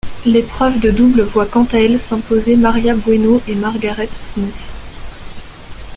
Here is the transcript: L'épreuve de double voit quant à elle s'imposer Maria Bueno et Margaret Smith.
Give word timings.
L'épreuve 0.25 0.79
de 0.79 0.89
double 0.89 1.21
voit 1.21 1.45
quant 1.45 1.65
à 1.73 1.77
elle 1.77 1.99
s'imposer 1.99 2.55
Maria 2.55 2.95
Bueno 2.95 3.39
et 3.47 3.53
Margaret 3.53 4.09
Smith. 4.11 4.63